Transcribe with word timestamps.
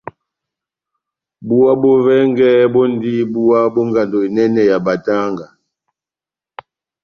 Búwa 1.47 1.71
bó 1.81 1.89
vɛngɛ 2.05 2.49
bondi 2.73 3.11
búwa 3.33 3.59
bó 3.73 3.81
ngando 3.89 4.17
enɛnɛ 4.27 4.61
ya 4.69 4.77
batanga. 4.85 5.45